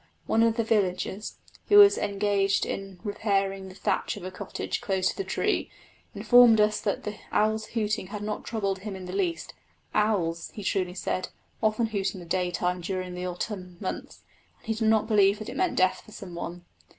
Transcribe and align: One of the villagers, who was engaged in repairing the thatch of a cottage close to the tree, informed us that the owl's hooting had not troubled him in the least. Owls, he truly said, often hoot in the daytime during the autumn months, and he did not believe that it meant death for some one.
One 0.25 0.41
of 0.41 0.55
the 0.57 0.63
villagers, 0.63 1.35
who 1.67 1.77
was 1.77 1.95
engaged 1.95 2.65
in 2.65 2.99
repairing 3.03 3.69
the 3.69 3.75
thatch 3.75 4.17
of 4.17 4.23
a 4.23 4.31
cottage 4.31 4.81
close 4.81 5.09
to 5.09 5.15
the 5.15 5.23
tree, 5.23 5.69
informed 6.15 6.59
us 6.59 6.81
that 6.81 7.03
the 7.03 7.19
owl's 7.31 7.67
hooting 7.67 8.07
had 8.07 8.23
not 8.23 8.43
troubled 8.43 8.79
him 8.79 8.95
in 8.95 9.05
the 9.05 9.13
least. 9.13 9.53
Owls, 9.93 10.49
he 10.55 10.63
truly 10.63 10.95
said, 10.95 11.29
often 11.61 11.85
hoot 11.85 12.15
in 12.15 12.19
the 12.19 12.25
daytime 12.25 12.81
during 12.81 13.13
the 13.13 13.27
autumn 13.27 13.77
months, 13.79 14.23
and 14.57 14.65
he 14.65 14.73
did 14.73 14.87
not 14.89 15.07
believe 15.07 15.37
that 15.37 15.49
it 15.49 15.55
meant 15.55 15.75
death 15.77 16.01
for 16.03 16.11
some 16.11 16.33
one. 16.33 16.65